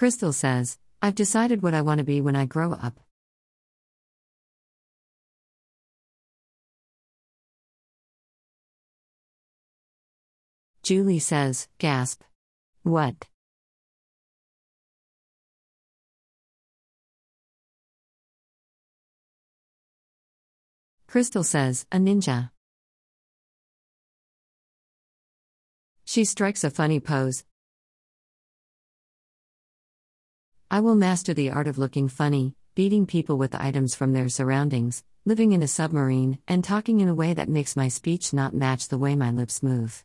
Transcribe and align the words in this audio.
Crystal 0.00 0.32
says, 0.32 0.78
I've 1.02 1.14
decided 1.14 1.60
what 1.60 1.74
I 1.74 1.82
want 1.82 1.98
to 1.98 2.04
be 2.04 2.22
when 2.22 2.34
I 2.34 2.46
grow 2.46 2.72
up. 2.72 2.98
Julie 10.82 11.18
says, 11.18 11.68
gasp. 11.76 12.22
What? 12.82 13.28
Crystal 21.06 21.44
says, 21.44 21.84
a 21.92 21.98
ninja. 21.98 22.52
She 26.06 26.24
strikes 26.24 26.64
a 26.64 26.70
funny 26.70 27.00
pose. 27.00 27.44
I 30.72 30.78
will 30.78 30.94
master 30.94 31.34
the 31.34 31.50
art 31.50 31.66
of 31.66 31.78
looking 31.78 32.06
funny, 32.06 32.54
beating 32.76 33.04
people 33.04 33.36
with 33.36 33.56
items 33.56 33.96
from 33.96 34.12
their 34.12 34.28
surroundings, 34.28 35.02
living 35.24 35.50
in 35.50 35.64
a 35.64 35.66
submarine, 35.66 36.38
and 36.46 36.62
talking 36.62 37.00
in 37.00 37.08
a 37.08 37.14
way 37.14 37.34
that 37.34 37.48
makes 37.48 37.74
my 37.74 37.88
speech 37.88 38.32
not 38.32 38.54
match 38.54 38.86
the 38.86 38.96
way 38.96 39.16
my 39.16 39.32
lips 39.32 39.64
move. 39.64 40.04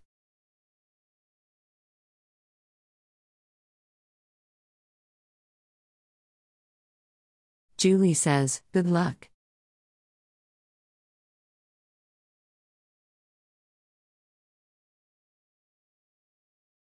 Julie 7.77 8.15
says, 8.15 8.63
Good 8.73 8.89
luck. 8.89 9.29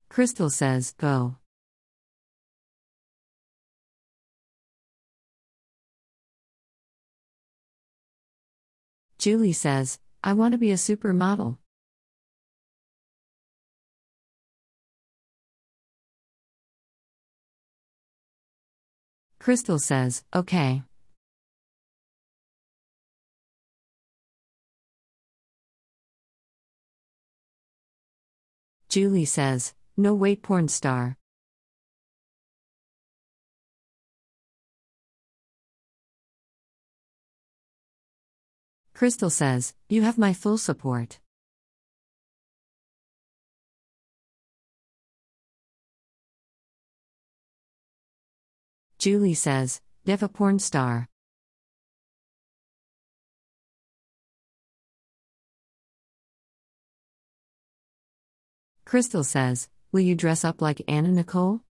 Crystal 0.07 0.49
says, 0.49 0.93
Go. 0.97 1.35
Julie 9.17 9.53
says, 9.53 9.99
I 10.23 10.33
want 10.33 10.51
to 10.51 10.57
be 10.59 10.71
a 10.71 10.75
supermodel. 10.75 11.57
Crystal 19.39 19.79
says, 19.79 20.23
Okay. 20.35 20.83
Julie 28.89 29.25
says, 29.25 29.73
No 29.95 30.13
wait, 30.13 30.43
porn 30.43 30.67
star. 30.67 31.16
Crystal 38.97 39.29
says, 39.29 39.75
You 39.89 40.01
have 40.01 40.17
my 40.17 40.33
full 40.33 40.57
support. 40.57 41.19
Julie 48.97 49.35
says, 49.35 49.81
Dev 50.03 50.23
a 50.23 50.27
porn 50.27 50.57
star. 50.57 51.07
Crystal 58.83 59.23
says, 59.23 59.69
Will 59.91 60.01
you 60.01 60.15
dress 60.15 60.43
up 60.43 60.59
like 60.59 60.81
Anna 60.87 61.09
Nicole? 61.09 61.66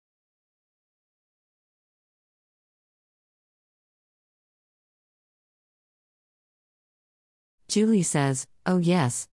Julie 7.73 8.03
says, 8.03 8.45
Oh 8.67 8.77
yes. 8.77 9.27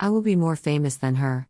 I 0.00 0.08
will 0.08 0.22
be 0.22 0.34
more 0.34 0.56
famous 0.56 0.96
than 0.96 1.16
her. 1.16 1.46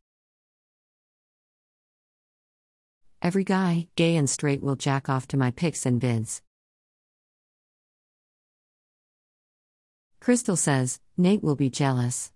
Every 3.23 3.45
guy, 3.45 3.87
gay 3.95 4.17
and 4.17 4.29
straight, 4.29 4.61
will 4.61 4.75
jack 4.75 5.09
off 5.09 5.29
to 5.29 5.37
my 5.37 5.53
pics 5.53 5.87
and 5.87 6.01
vids. 6.01 6.41
Crystal 10.19 10.57
says, 10.57 10.99
Nate 11.17 11.45
will 11.45 11.55
be 11.55 11.71
jealous. 11.71 12.33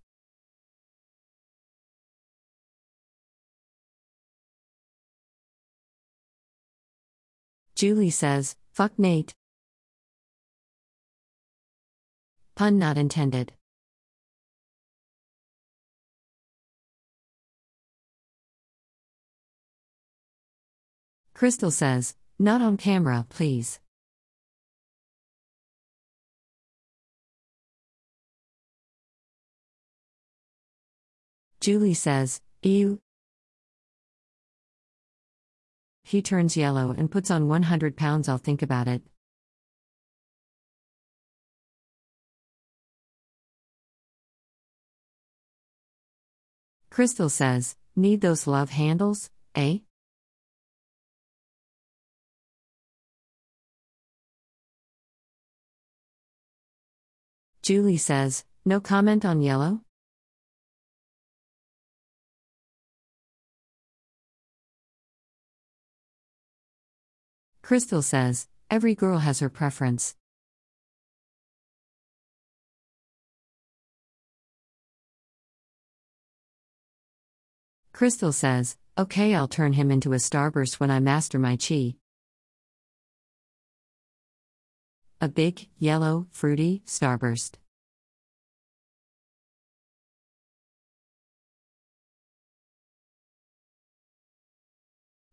Julie 7.74 8.10
says, 8.10 8.54
Fuck 8.70 8.96
Nate. 9.00 9.34
Pun 12.56 12.78
not 12.78 12.96
intended. 12.96 13.52
Crystal 21.34 21.72
says, 21.72 22.14
Not 22.38 22.62
on 22.62 22.76
camera, 22.76 23.26
please. 23.28 23.80
Julie 31.60 31.94
says, 31.94 32.40
Ew. 32.62 33.00
He 36.04 36.22
turns 36.22 36.56
yellow 36.56 36.94
and 36.96 37.10
puts 37.10 37.30
on 37.30 37.48
100 37.48 37.96
pounds. 37.96 38.28
I'll 38.28 38.38
think 38.38 38.62
about 38.62 38.86
it. 38.86 39.02
Crystal 46.94 47.28
says, 47.28 47.74
Need 47.96 48.20
those 48.20 48.46
love 48.46 48.70
handles, 48.70 49.28
eh? 49.56 49.78
Julie 57.62 57.96
says, 57.96 58.44
No 58.64 58.78
comment 58.78 59.24
on 59.24 59.42
yellow? 59.42 59.80
Crystal 67.60 68.02
says, 68.02 68.46
Every 68.70 68.94
girl 68.94 69.18
has 69.18 69.40
her 69.40 69.48
preference. 69.48 70.14
Crystal 77.94 78.32
says, 78.32 78.76
Okay, 78.98 79.36
I'll 79.36 79.46
turn 79.46 79.74
him 79.74 79.92
into 79.92 80.12
a 80.14 80.16
starburst 80.16 80.80
when 80.80 80.90
I 80.90 80.98
master 80.98 81.38
my 81.38 81.56
chi. 81.56 81.94
A 85.20 85.28
big, 85.28 85.68
yellow, 85.78 86.26
fruity 86.32 86.82
starburst. 86.86 87.52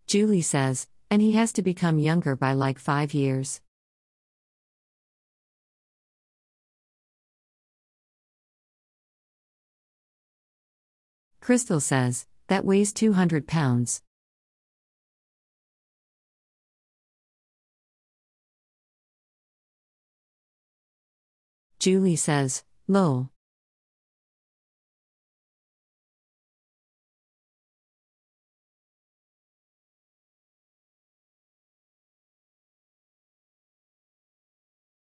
Julie 0.06 0.42
says, 0.42 0.88
and 1.10 1.20
he 1.20 1.32
has 1.32 1.52
to 1.54 1.64
become 1.64 1.98
younger 1.98 2.36
by 2.36 2.54
like 2.54 2.78
five 2.78 3.14
years. 3.16 3.60
Crystal 11.40 11.80
says, 11.80 12.28
that 12.52 12.66
weighs 12.66 12.92
200 12.92 13.48
pounds. 13.48 14.02
Julie 21.80 22.18
says, 22.18 22.66
lol. 22.90 23.30